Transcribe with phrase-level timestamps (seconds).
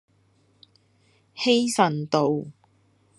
[1.35, 2.45] 希慎道